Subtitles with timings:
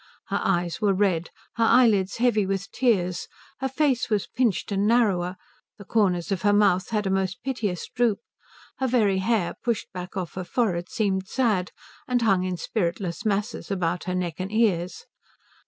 [0.29, 3.27] Her eyes were red, her eyelids heavy with tears,
[3.59, 5.35] her face was pinched and narrower,
[5.77, 8.17] the corners of her mouth had a most piteous droop,
[8.79, 11.71] her very hair, pushed back off her forehead, seemed sad,
[12.07, 15.05] and hung in spiritless masses about her neck and ears.